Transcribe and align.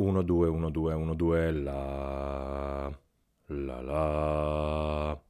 1, 0.00 0.22
2, 0.22 0.48
1, 0.48 0.70
2, 0.70 0.94
1, 0.94 1.14
2, 1.14 1.52
la... 1.52 2.98
La 3.46 3.80
la... 3.80 5.20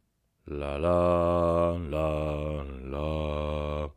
La 0.45 0.77
la... 0.77 1.79
La 1.89 2.65
la... 2.83 3.91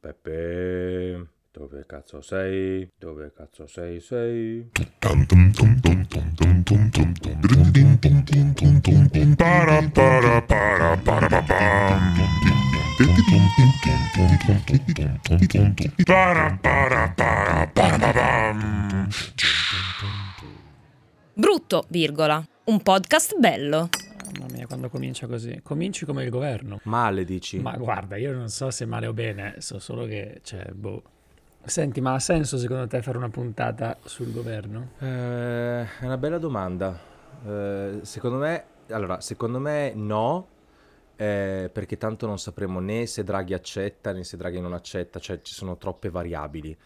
Peppe... 0.00 1.28
Dove 1.50 1.86
cazzo 1.86 2.20
sei? 2.20 2.92
Dove 2.98 3.32
cazzo 3.32 3.66
sei? 3.66 4.00
Sei? 4.00 4.70
Brutto, 21.32 21.84
virgola. 21.90 22.44
Un 22.64 22.82
podcast 22.82 23.38
bello. 23.38 23.88
Mamma 24.36 24.52
mia, 24.52 24.66
quando 24.66 24.88
comincia 24.88 25.28
così. 25.28 25.60
Cominci 25.62 26.04
come 26.06 26.24
il 26.24 26.30
governo. 26.30 26.80
Male 26.82 27.24
dici? 27.24 27.60
Ma 27.60 27.76
guarda, 27.76 28.16
io 28.16 28.32
non 28.32 28.48
so 28.48 28.68
se 28.72 28.84
male 28.84 29.06
o 29.06 29.12
bene, 29.12 29.54
so 29.58 29.78
solo 29.78 30.04
che, 30.04 30.40
cioè, 30.42 30.68
boh. 30.72 31.00
Senti, 31.62 32.00
ma 32.00 32.14
ha 32.14 32.18
senso 32.18 32.58
secondo 32.58 32.88
te 32.88 33.00
fare 33.00 33.16
una 33.16 33.28
puntata 33.28 33.96
sul 34.02 34.32
governo? 34.32 34.94
Eh, 34.98 35.82
è 36.00 36.04
una 36.04 36.16
bella 36.16 36.38
domanda. 36.38 36.98
Eh, 37.46 38.00
secondo 38.02 38.38
me, 38.38 38.64
allora, 38.88 39.20
secondo 39.20 39.60
me 39.60 39.92
no, 39.94 40.48
eh, 41.20 41.68
perché 41.72 41.96
tanto 41.96 42.26
non 42.26 42.38
sapremo 42.38 42.78
né 42.78 43.04
se 43.06 43.24
Draghi 43.24 43.52
accetta 43.52 44.12
né 44.12 44.22
se 44.22 44.36
Draghi 44.36 44.60
non 44.60 44.72
accetta, 44.72 45.18
cioè 45.18 45.42
ci 45.42 45.52
sono 45.52 45.76
troppe 45.76 46.10
variabili. 46.10 46.76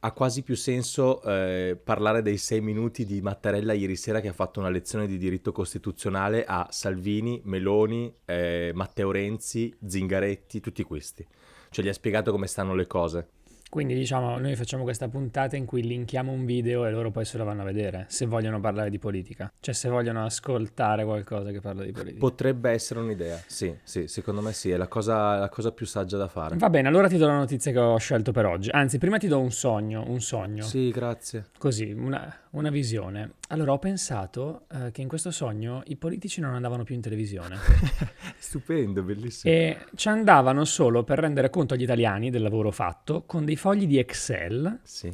Ha 0.00 0.12
quasi 0.12 0.42
più 0.42 0.54
senso 0.54 1.22
eh, 1.22 1.76
parlare 1.82 2.20
dei 2.20 2.36
sei 2.36 2.60
minuti 2.60 3.06
di 3.06 3.22
Mattarella 3.22 3.72
ieri 3.72 3.96
sera 3.96 4.20
che 4.20 4.28
ha 4.28 4.32
fatto 4.34 4.60
una 4.60 4.68
lezione 4.68 5.06
di 5.06 5.16
diritto 5.16 5.52
costituzionale 5.52 6.44
a 6.44 6.68
Salvini, 6.70 7.40
Meloni, 7.44 8.14
eh, 8.26 8.70
Matteo 8.74 9.10
Renzi, 9.10 9.74
Zingaretti, 9.84 10.60
tutti 10.60 10.82
questi. 10.84 11.26
Cioè 11.70 11.84
gli 11.84 11.88
ha 11.88 11.94
spiegato 11.94 12.30
come 12.30 12.46
stanno 12.46 12.74
le 12.74 12.86
cose. 12.86 13.28
Quindi 13.68 13.94
diciamo, 13.94 14.38
noi 14.38 14.56
facciamo 14.56 14.82
questa 14.82 15.08
puntata 15.08 15.56
in 15.56 15.66
cui 15.66 15.82
linkiamo 15.82 16.32
un 16.32 16.44
video 16.44 16.86
e 16.86 16.90
loro 16.90 17.10
poi 17.10 17.24
se 17.24 17.36
lo 17.36 17.44
vanno 17.44 17.62
a 17.62 17.64
vedere, 17.64 18.06
se 18.08 18.26
vogliono 18.26 18.60
parlare 18.60 18.88
di 18.88 18.98
politica. 18.98 19.52
Cioè 19.60 19.74
se 19.74 19.88
vogliono 19.88 20.24
ascoltare 20.24 21.04
qualcosa 21.04 21.50
che 21.50 21.60
parla 21.60 21.84
di 21.84 21.92
politica. 21.92 22.18
Potrebbe 22.18 22.70
essere 22.70 23.00
un'idea, 23.00 23.38
sì, 23.46 23.74
sì, 23.82 24.08
secondo 24.08 24.40
me 24.40 24.52
sì, 24.52 24.70
è 24.70 24.76
la 24.76 24.88
cosa, 24.88 25.38
la 25.38 25.48
cosa 25.48 25.70
più 25.72 25.86
saggia 25.86 26.16
da 26.16 26.28
fare. 26.28 26.56
Va 26.56 26.70
bene, 26.70 26.88
allora 26.88 27.08
ti 27.08 27.18
do 27.18 27.26
la 27.26 27.36
notizia 27.36 27.70
che 27.72 27.78
ho 27.78 27.98
scelto 27.98 28.32
per 28.32 28.46
oggi. 28.46 28.70
Anzi, 28.70 28.98
prima 28.98 29.18
ti 29.18 29.28
do 29.28 29.38
un 29.38 29.50
sogno, 29.50 30.04
un 30.06 30.20
sogno. 30.20 30.62
Sì, 30.62 30.90
grazie. 30.90 31.46
Così, 31.58 31.92
una, 31.92 32.34
una 32.50 32.70
visione. 32.70 33.32
Allora, 33.48 33.72
ho 33.72 33.78
pensato 33.78 34.66
eh, 34.70 34.90
che 34.90 35.00
in 35.00 35.08
questo 35.08 35.30
sogno 35.30 35.82
i 35.86 35.96
politici 35.96 36.40
non 36.40 36.54
andavano 36.54 36.84
più 36.84 36.94
in 36.94 37.00
televisione. 37.00 37.56
Stupendo, 38.36 39.02
bellissimo. 39.02 39.52
E 39.52 39.86
ci 39.94 40.08
andavano 40.08 40.64
solo 40.66 41.02
per 41.02 41.18
rendere 41.18 41.48
conto 41.48 41.74
agli 41.74 41.82
italiani 41.82 42.30
del 42.30 42.42
lavoro 42.42 42.70
fatto 42.70 43.24
con 43.24 43.44
dei 43.46 43.56
fogli 43.56 43.86
di 43.86 43.98
Excel 43.98 44.80
Sì. 44.82 45.10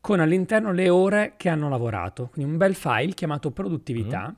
con 0.00 0.20
all'interno 0.20 0.72
le 0.72 0.88
ore 0.88 1.34
che 1.36 1.48
hanno 1.48 1.68
lavorato. 1.68 2.28
Quindi 2.32 2.52
un 2.52 2.56
bel 2.58 2.74
file 2.76 3.14
chiamato 3.14 3.50
produttività. 3.50 4.32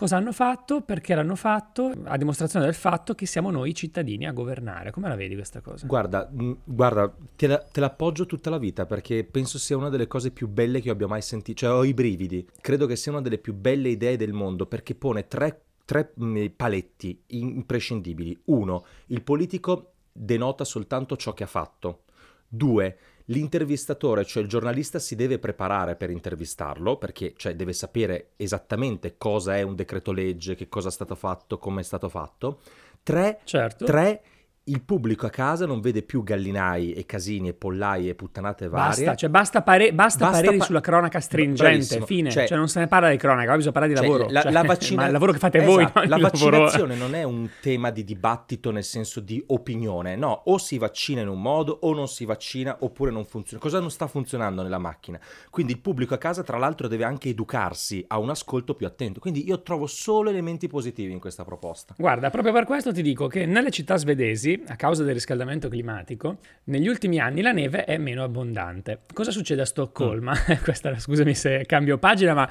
Cosa 0.00 0.16
hanno 0.16 0.32
fatto? 0.32 0.80
Perché 0.80 1.14
l'hanno 1.14 1.36
fatto? 1.36 1.92
A 2.04 2.16
dimostrazione 2.16 2.64
del 2.64 2.72
fatto 2.72 3.14
che 3.14 3.26
siamo 3.26 3.50
noi 3.50 3.74
cittadini 3.74 4.26
a 4.26 4.32
governare. 4.32 4.92
Come 4.92 5.08
la 5.08 5.14
vedi 5.14 5.34
questa 5.34 5.60
cosa? 5.60 5.86
Guarda, 5.86 6.26
mh, 6.26 6.52
guarda, 6.64 7.14
te, 7.36 7.46
la- 7.46 7.58
te 7.58 7.80
l'appoggio 7.80 8.24
tutta 8.24 8.48
la 8.48 8.56
vita 8.56 8.86
perché 8.86 9.24
penso 9.24 9.58
sia 9.58 9.76
una 9.76 9.90
delle 9.90 10.06
cose 10.06 10.30
più 10.30 10.48
belle 10.48 10.80
che 10.80 10.86
io 10.86 10.94
abbia 10.94 11.06
mai 11.06 11.20
sentito. 11.20 11.58
Cioè, 11.58 11.70
ho 11.74 11.84
i 11.84 11.92
brividi. 11.92 12.48
Credo 12.62 12.86
che 12.86 12.96
sia 12.96 13.12
una 13.12 13.20
delle 13.20 13.36
più 13.36 13.52
belle 13.52 13.90
idee 13.90 14.16
del 14.16 14.32
mondo 14.32 14.64
perché 14.64 14.94
pone 14.94 15.28
tre, 15.28 15.64
tre, 15.84 16.12
mh, 16.14 16.46
paletti 16.56 17.22
imprescindibili. 17.26 18.40
Uno, 18.46 18.86
il 19.08 19.20
politico 19.20 19.92
denota 20.10 20.64
soltanto 20.64 21.14
ciò 21.16 21.34
che 21.34 21.42
ha 21.44 21.46
fatto. 21.46 22.04
Due, 22.48 22.96
l'intervistatore, 23.30 24.24
cioè 24.24 24.42
il 24.42 24.48
giornalista, 24.48 24.98
si 24.98 25.16
deve 25.16 25.38
preparare 25.38 25.96
per 25.96 26.10
intervistarlo 26.10 26.96
perché 26.96 27.32
cioè, 27.36 27.54
deve 27.54 27.72
sapere 27.72 28.30
esattamente 28.36 29.16
cosa 29.16 29.56
è 29.56 29.62
un 29.62 29.74
decreto 29.74 30.12
legge, 30.12 30.54
che 30.54 30.68
cosa 30.68 30.88
è 30.88 30.92
stato 30.92 31.14
fatto, 31.14 31.58
come 31.58 31.80
è 31.80 31.84
stato 31.84 32.08
fatto. 32.08 32.60
Tre, 33.02 33.40
Certo. 33.44 33.84
Tre, 33.84 34.22
il 34.70 34.82
pubblico 34.82 35.26
a 35.26 35.30
casa 35.30 35.66
non 35.66 35.80
vede 35.80 36.02
più 36.02 36.22
gallinai 36.22 36.92
e 36.92 37.04
casini 37.06 37.48
e 37.48 37.52
pollai 37.54 38.08
e 38.08 38.14
puttanate 38.14 38.68
varie. 38.68 39.04
Basta, 39.04 39.14
cioè 39.16 39.30
basta, 39.30 39.62
pare- 39.62 39.92
basta 39.92 40.26
Basta 40.26 40.40
pareri 40.40 40.58
pa- 40.58 40.64
sulla 40.64 40.80
cronaca 40.80 41.20
stringente, 41.20 42.00
fine. 42.06 42.30
Cioè- 42.30 42.46
Cioè, 42.46 42.56
non 42.56 42.68
se 42.68 42.80
ne 42.80 42.86
parla 42.86 43.10
di 43.10 43.16
cronaca, 43.16 43.54
bisogna 43.54 43.72
parlare 43.72 43.92
di 43.94 43.98
Cioè, 44.00 44.08
lavoro. 44.08 44.30
La, 44.30 44.42
Cioè, 44.42 44.52
la 44.52 44.62
vaccina- 44.64 45.06
il 45.06 45.12
lavoro 45.12 45.32
che 45.32 45.38
fate 45.38 45.60
voi, 45.60 45.82
Esatto, 45.82 45.98
non 46.00 46.08
La 46.08 46.16
il 46.16 46.22
lavoro- 46.22 46.58
vaccinazione 46.60 46.94
non 46.96 47.14
è 47.14 47.22
un 47.22 47.48
tema 47.60 47.90
di 47.90 48.04
dibattito 48.04 48.70
nel 48.70 48.84
senso 48.84 49.20
di 49.20 49.42
opinione, 49.48 50.16
no, 50.16 50.42
o 50.46 50.58
si 50.58 50.78
vaccina 50.78 51.20
in 51.20 51.28
un 51.28 51.40
modo 51.40 51.78
o 51.82 51.94
non 51.94 52.08
si 52.08 52.24
vaccina 52.24 52.76
oppure 52.80 53.10
non 53.10 53.24
funziona. 53.24 53.62
Cosa 53.62 53.80
non 53.80 53.90
sta 53.90 54.06
funzionando 54.06 54.62
nella 54.62 54.78
macchina? 54.78 55.18
Quindi 55.50 55.72
il 55.72 55.78
pubblico 55.80 56.14
a 56.14 56.18
casa 56.18 56.42
tra 56.42 56.58
l'altro 56.58 56.88
deve 56.88 57.04
anche 57.04 57.28
educarsi 57.30 58.04
a 58.08 58.18
un 58.18 58.30
ascolto 58.30 58.74
più 58.74 58.86
attento. 58.86 59.20
Quindi 59.20 59.46
io 59.46 59.62
trovo 59.62 59.86
solo 59.86 60.30
elementi 60.30 60.68
positivi 60.68 61.12
in 61.12 61.18
questa 61.20 61.44
proposta. 61.44 61.94
Guarda, 61.98 62.30
proprio 62.30 62.52
per 62.52 62.64
questo 62.64 62.92
ti 62.92 63.02
dico 63.02 63.26
che 63.26 63.46
nelle 63.46 63.70
città 63.70 63.96
svedesi, 63.96 64.59
a 64.66 64.76
causa 64.76 65.02
del 65.02 65.14
riscaldamento 65.14 65.68
climatico, 65.68 66.38
negli 66.64 66.88
ultimi 66.88 67.18
anni 67.18 67.42
la 67.42 67.52
neve 67.52 67.84
è 67.84 67.98
meno 67.98 68.22
abbondante. 68.22 69.00
Cosa 69.12 69.30
succede 69.30 69.62
a 69.62 69.66
Stoccolma? 69.66 70.34
Questa, 70.62 70.98
scusami 70.98 71.34
se 71.34 71.64
cambio 71.66 71.98
pagina, 71.98 72.34
ma 72.34 72.48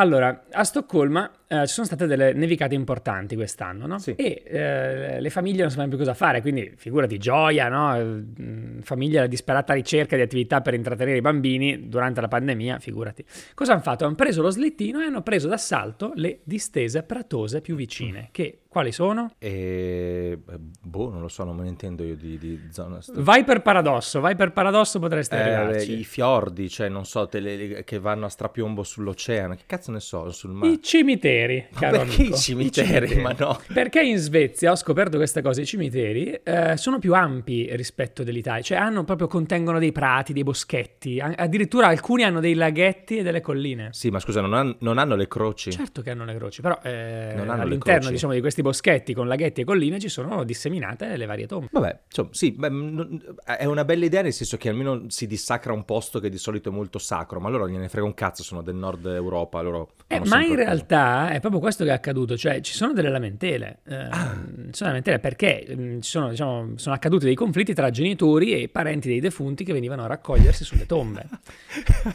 allora, 0.00 0.44
a 0.52 0.62
Stoccolma 0.64 1.30
eh, 1.48 1.66
ci 1.66 1.72
sono 1.72 1.86
state 1.86 2.06
delle 2.06 2.32
nevicate 2.32 2.74
importanti 2.74 3.34
quest'anno, 3.34 3.86
no? 3.86 3.98
Sì. 3.98 4.14
E 4.14 4.42
eh, 4.46 5.20
le 5.20 5.30
famiglie 5.30 5.60
non 5.62 5.70
sapevano 5.70 5.88
più 5.88 5.98
cosa 5.98 6.14
fare, 6.14 6.40
quindi 6.40 6.72
figurati, 6.76 7.18
gioia, 7.18 7.68
no? 7.68 7.96
Mh, 7.96 8.80
Famiglia 8.82 9.20
alla 9.20 9.28
disperata 9.28 9.72
ricerca 9.72 10.14
di 10.14 10.22
attività 10.22 10.60
per 10.60 10.74
intrattenere 10.74 11.16
i 11.16 11.20
bambini 11.20 11.88
durante 11.88 12.20
la 12.20 12.28
pandemia, 12.28 12.78
figurati. 12.78 13.24
Cosa 13.54 13.72
hanno 13.72 13.80
fatto? 13.82 14.04
Hanno 14.04 14.14
preso 14.14 14.40
lo 14.42 14.50
slittino 14.50 15.00
e 15.00 15.06
hanno 15.06 15.22
preso 15.22 15.48
d'assalto 15.48 16.12
le 16.14 16.40
distese 16.44 17.02
pratose 17.02 17.60
più 17.60 17.74
vicine, 17.74 18.28
che 18.30 18.60
quali 18.68 18.92
sono? 18.92 19.32
E 19.38 20.38
eh, 20.46 20.58
boh, 20.58 21.10
non 21.10 21.20
lo 21.22 21.28
so, 21.28 21.42
non 21.42 21.56
me 21.56 21.62
ne 21.62 21.70
intendo 21.70 22.04
io 22.04 22.14
di, 22.14 22.38
di 22.38 22.68
zona. 22.70 23.00
sto- 23.00 23.14
Vai 23.22 23.42
per 23.42 23.62
paradosso, 23.62 24.20
vai 24.20 24.36
per 24.36 24.52
paradosso 24.52 24.98
potresti 25.00 25.34
Eh, 25.34 25.38
arrivarci. 25.40 25.98
I 25.98 26.04
fiordi, 26.04 26.68
cioè 26.68 26.88
non 26.88 27.04
so, 27.04 27.28
le- 27.32 27.82
che 27.84 27.98
vanno 27.98 28.26
a 28.26 28.28
strapiombo 28.28 28.82
sull'oceano, 28.84 29.54
che 29.54 29.62
cazzo 29.66 29.87
ne 29.92 30.00
so, 30.00 30.30
sul 30.32 30.50
mare. 30.52 30.72
I 30.72 30.82
cimiteri, 30.82 31.66
Ma 31.72 31.80
caro 31.80 31.98
perché 31.98 32.14
amico. 32.22 32.34
i 32.34 32.38
cimiteri? 32.38 33.16
Ma 33.20 33.34
no. 33.38 33.60
Perché 33.72 34.00
in 34.02 34.16
Svezia 34.18 34.70
ho 34.72 34.76
scoperto 34.76 35.16
queste 35.16 35.42
cose, 35.42 35.62
i 35.62 35.66
cimiteri 35.66 36.32
eh, 36.42 36.76
sono 36.76 36.98
più 36.98 37.14
ampi 37.14 37.68
rispetto 37.76 38.22
dell'Italia, 38.22 38.62
cioè 38.62 38.78
hanno 38.78 39.04
proprio 39.04 39.26
contengono 39.26 39.78
dei 39.78 39.92
prati, 39.92 40.32
dei 40.32 40.42
boschetti, 40.42 41.20
addirittura 41.20 41.86
alcuni 41.88 42.22
hanno 42.24 42.40
dei 42.40 42.54
laghetti 42.54 43.18
e 43.18 43.22
delle 43.22 43.40
colline. 43.40 43.88
Sì, 43.92 44.10
ma 44.10 44.18
scusa, 44.20 44.40
non, 44.40 44.54
han- 44.54 44.76
non 44.80 44.98
hanno 44.98 45.14
le 45.16 45.28
croci? 45.28 45.70
Certo 45.70 46.02
che 46.02 46.10
hanno 46.10 46.24
le 46.24 46.34
croci, 46.36 46.60
però 46.60 46.78
eh, 46.82 47.34
all'interno 47.46 48.10
diciamo, 48.10 48.32
di 48.32 48.40
questi 48.40 48.62
boschetti 48.62 49.14
con 49.14 49.26
laghetti 49.28 49.60
e 49.60 49.64
colline 49.64 49.98
ci 49.98 50.08
sono 50.08 50.44
disseminate 50.44 51.16
le 51.16 51.26
varie 51.26 51.46
tombe. 51.46 51.68
Vabbè, 51.70 52.00
insomma, 52.06 52.28
sì, 52.32 52.52
beh, 52.52 52.68
non- 52.68 53.22
è 53.44 53.64
una 53.64 53.84
bella 53.84 54.04
idea 54.04 54.22
nel 54.22 54.32
senso 54.32 54.56
che 54.56 54.68
almeno 54.68 55.04
si 55.08 55.26
dissacra 55.26 55.72
un 55.72 55.84
posto 55.84 56.20
che 56.20 56.28
di 56.28 56.38
solito 56.38 56.68
è 56.68 56.72
molto 56.72 56.98
sacro, 56.98 57.40
ma 57.40 57.48
loro 57.48 57.68
gliene 57.68 57.88
frega 57.88 58.06
un 58.06 58.14
cazzo, 58.14 58.42
sono 58.42 58.62
del 58.62 58.74
nord 58.74 59.06
Europa, 59.06 59.60
loro 59.60 59.77
loro... 59.78 59.92
Eh, 60.10 60.20
ma 60.24 60.42
in 60.42 60.54
realtà 60.54 61.28
è 61.30 61.38
proprio 61.38 61.60
questo 61.60 61.84
che 61.84 61.90
è 61.90 61.92
accaduto, 61.92 62.34
cioè 62.34 62.62
ci 62.62 62.72
sono 62.72 62.94
delle 62.94 63.10
lamentele, 63.10 63.80
eh, 63.86 63.94
Ah. 63.94 64.34
ci 64.64 64.70
sono 64.72 64.88
lamentele 64.90 65.18
perché 65.18 65.66
mm, 65.70 66.00
ci 66.00 66.08
sono, 66.10 66.30
diciamo, 66.30 66.72
sono 66.76 66.94
accaduti 66.94 67.26
dei 67.26 67.34
conflitti 67.34 67.74
tra 67.74 67.90
genitori 67.90 68.52
e 68.62 68.68
parenti 68.70 69.08
dei 69.08 69.20
defunti 69.20 69.64
che 69.64 69.74
venivano 69.74 70.04
a 70.04 70.06
raccogliersi 70.06 70.64
sulle 70.64 70.86
tombe. 70.86 71.26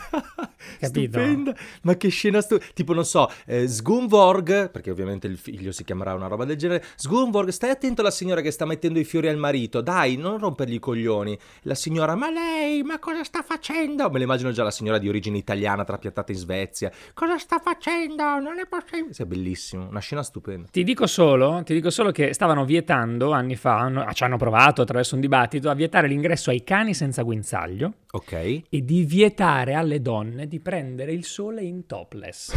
Capito? 0.80 1.20
Stupenda. 1.20 1.56
Ma 1.84 1.96
che 1.96 2.10
scena 2.10 2.42
stu- 2.42 2.60
Tipo, 2.74 2.94
non 2.94 3.06
so, 3.06 3.30
eh, 3.46 3.68
Sgunvorg, 3.68 4.72
perché 4.72 4.90
ovviamente 4.90 5.28
il 5.28 5.38
figlio 5.38 5.72
si 5.72 5.84
chiamerà 5.84 6.14
una 6.16 6.28
roba 6.28 6.46
del 6.46 6.56
genere. 6.58 6.84
Sgunvorg, 6.96 7.50
stai 7.50 7.70
attento 7.70 8.02
alla 8.02 8.10
signora 8.12 8.42
che 8.42 8.50
sta 8.52 8.66
mettendo 8.66 8.98
i 9.00 9.04
fiori 9.04 9.28
al 9.28 9.38
marito. 9.38 9.82
Dai, 9.82 10.16
non 10.16 10.40
rompergli 10.40 10.74
i 10.76 10.80
coglioni. 10.80 11.38
La 11.64 11.76
signora, 11.76 12.16
ma 12.16 12.30
lei, 12.32 12.82
ma 12.84 12.98
cosa 13.00 13.24
sta 13.24 13.44
facendo? 13.44 14.10
Me 14.10 14.20
l'immagino 14.20 14.52
già 14.52 14.64
la 14.64 14.72
signora 14.72 14.98
di 14.98 15.08
origine 15.08 15.38
italiana 15.38 15.84
trapiattata 15.84 16.32
in 16.32 16.38
Svezia. 16.38 16.92
Cosa 17.14 17.38
sta 17.38 17.43
facendo? 17.62 18.24
Non 18.40 18.60
è 18.60 18.66
possibile. 18.68 19.14
Sì, 19.14 19.22
è 19.22 19.26
bellissimo, 19.26 19.88
una 19.90 20.00
scena 20.00 20.24
stupenda. 20.24 20.68
Ti 20.72 20.84
dico 20.84 21.06
solo, 21.08 21.62
ti 21.64 21.74
dico 21.74 21.90
solo 21.90 22.12
che 22.12 22.34
stavano 22.34 22.66
vietando 22.66 23.32
anni 23.32 23.56
fa, 23.56 23.78
hanno- 23.80 24.06
ci 24.14 24.24
hanno 24.24 24.38
provato 24.38 24.82
attraverso 24.82 25.16
un 25.16 25.22
dibattito 25.22 25.70
a 25.70 25.74
vietare 25.74 26.08
l'ingresso 26.08 26.50
ai 26.50 26.64
cani 26.64 26.94
senza 26.94 27.22
guinzaglio 27.24 27.94
Ok. 28.12 28.32
e 28.34 28.64
di 28.84 29.04
vietare 29.04 29.74
alle 29.74 30.02
donne 30.02 30.48
di 30.48 30.60
prendere 30.60 31.12
il 31.12 31.26
sole 31.26 31.62
in 31.64 31.86
topless. 31.86 32.54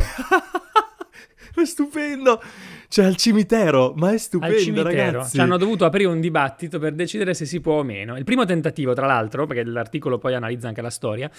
È 1.55 1.65
stupendo. 1.65 2.43
Cioè, 2.89 3.07
al 3.07 3.17
cimitero, 3.17 3.95
ma 3.97 4.13
è 4.13 4.19
stupendo, 4.19 4.55
al 4.57 4.61
cimitero. 4.61 4.89
ragazzi. 4.89 5.37
Ci 5.37 5.41
hanno 5.41 5.57
dovuto 5.57 5.87
aprire 5.87 6.11
un 6.11 6.21
dibattito 6.21 6.79
per 6.79 6.93
decidere 6.95 7.33
se 7.33 7.47
si 7.47 7.61
può 7.61 7.79
o 7.79 7.83
meno. 7.83 8.17
Il 8.19 8.25
primo 8.25 8.45
tentativo, 8.45 8.93
tra 8.93 9.07
l'altro, 9.07 9.47
perché 9.47 9.65
l'articolo 9.65 10.19
poi 10.19 10.35
analizza 10.35 10.69
anche 10.69 10.83
la 10.83 10.91
storia, 10.91 11.31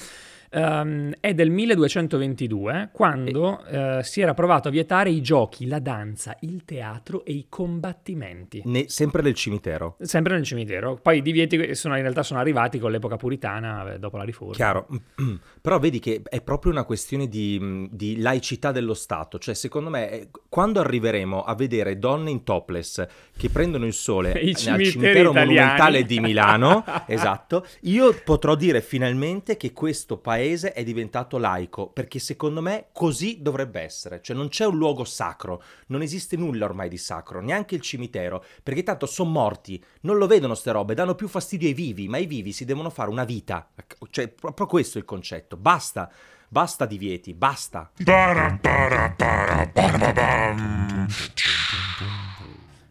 ehm, 0.49 1.13
è 1.19 1.33
del 1.33 1.49
1222, 1.49 2.89
quando 2.91 3.63
eh, 3.65 3.99
si 4.03 4.21
era 4.21 4.33
provato 4.33 4.67
a 4.67 4.71
vietare 4.71 5.09
i 5.09 5.21
giochi, 5.21 5.67
la 5.67 5.79
danza, 5.79 6.35
il 6.41 6.63
teatro 6.65 7.25
e 7.25 7.33
i 7.33 7.45
combattimenti. 7.49 8.61
Ne- 8.65 8.85
sempre 8.87 9.21
nel 9.21 9.33
cimitero. 9.33 9.97
Sempre 9.99 10.35
nel 10.35 10.43
cimitero. 10.43 10.95
Poi 11.01 11.17
i 11.17 11.21
divieti 11.21 11.75
sono, 11.75 11.95
in 11.95 12.01
realtà 12.01 12.23
sono 12.23 12.39
arrivati 12.39 12.79
con 12.79 12.91
l'epoca 12.91 13.17
puritana, 13.17 13.93
eh, 13.93 13.99
dopo 13.99 14.17
la 14.17 14.23
riforma. 14.23 14.53
Chiaro, 14.53 14.87
però 15.61 15.79
vedi 15.79 15.99
che 15.99 16.21
è 16.23 16.41
proprio 16.41 16.71
una 16.71 16.83
questione 16.83 17.27
di, 17.27 17.87
di 17.91 18.19
laicità 18.19 18.71
dello 18.71 18.93
Stato, 18.93 19.39
cioè 19.39 19.53
secondo 19.53 19.89
me 19.89 20.09
eh, 20.09 20.29
quando 20.49 20.79
arriveremo 20.79 21.43
a 21.43 21.55
vedere 21.55 21.99
donne 21.99 22.31
in 22.31 22.43
topless 22.43 23.05
che 23.35 23.49
prendono 23.49 23.85
il 23.85 23.93
sole 23.93 24.33
cimiteri 24.55 24.85
cimitero 24.85 25.29
italiani. 25.31 25.55
monumentale 25.55 26.03
di 26.03 26.19
Milano, 26.19 26.83
esatto, 27.07 27.65
io 27.81 28.13
potrò 28.23 28.55
dire 28.55 28.81
finalmente 28.81 29.57
che 29.57 29.73
questo 29.73 30.17
paese 30.17 30.36
è 30.73 30.83
diventato 30.83 31.37
laico, 31.37 31.87
perché 31.87 32.19
secondo 32.19 32.61
me 32.61 32.87
così 32.91 33.41
dovrebbe 33.41 33.81
essere, 33.81 34.21
cioè 34.21 34.35
non 34.35 34.49
c'è 34.49 34.65
un 34.65 34.77
luogo 34.77 35.03
sacro, 35.03 35.63
non 35.87 36.01
esiste 36.01 36.35
nulla 36.35 36.65
ormai 36.65 36.89
di 36.89 36.97
sacro, 36.97 37.41
neanche 37.41 37.75
il 37.75 37.81
cimitero, 37.81 38.43
perché 38.61 38.83
tanto 38.83 39.05
sono 39.05 39.31
morti, 39.31 39.83
non 40.01 40.17
lo 40.17 40.27
vedono 40.27 40.55
ste 40.55 40.71
robe, 40.71 40.93
danno 40.93 41.15
più 41.15 41.27
fastidio 41.27 41.67
ai 41.67 41.73
vivi, 41.73 42.07
ma 42.07 42.17
i 42.17 42.25
vivi 42.25 42.51
si 42.51 42.65
devono 42.65 42.89
fare 42.89 43.09
una 43.09 43.23
vita, 43.23 43.69
cioè 44.09 44.27
proprio 44.27 44.67
questo 44.67 44.97
è 44.97 45.01
il 45.01 45.07
concetto, 45.07 45.57
basta, 45.57 46.11
basta 46.47 46.85
divieti, 46.85 47.33
basta. 47.33 47.91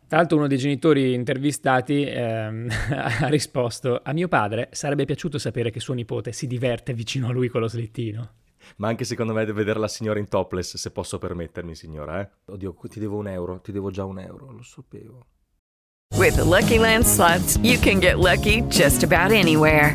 Tra 0.08 0.19
l'altro 0.19 0.37
uno 0.37 0.47
dei 0.47 0.58
genitori 0.58 1.14
intervistati 1.14 2.05
ehm, 2.05 2.69
ha 2.94 3.26
risposto 3.26 4.00
a 4.03 4.12
mio 4.12 4.29
padre 4.29 4.69
sarebbe 4.70 5.05
piaciuto 5.05 5.37
sapere 5.38 5.70
che 5.70 5.81
suo 5.81 5.94
nipote 5.94 6.32
si 6.32 6.47
diverte 6.47 6.93
vicino 6.93 7.29
a 7.29 7.32
lui 7.32 7.49
con 7.49 7.61
lo 7.61 7.69
slittino. 7.69 8.31
Ma 8.76 8.88
anche 8.88 9.05
secondo 9.05 9.32
me 9.32 9.44
deve 9.44 9.58
vedere 9.58 9.79
la 9.79 9.88
signora 9.88 10.19
in 10.19 10.29
topless, 10.29 10.76
se 10.76 10.91
posso 10.91 11.19
permettermi, 11.19 11.75
signora, 11.75 12.20
eh. 12.20 12.29
Oddio, 12.47 12.76
ti 12.88 12.99
devo 12.99 13.17
un 13.17 13.29
euro, 13.29 13.61
ti 13.61 13.73
devo 13.73 13.91
già 13.91 14.05
un 14.05 14.19
euro, 14.19 14.50
lo 14.50 14.62
sapevo. 14.62 15.26
With 16.17 16.37
the 16.37 16.44
Lucky 16.44 16.79
Land 16.79 17.05
slots, 17.05 17.58
you 17.62 17.79
can 17.79 18.00
get 18.00 18.19
lucky 18.19 18.62
just 18.69 19.03
about 19.05 19.32
anywhere. 19.32 19.94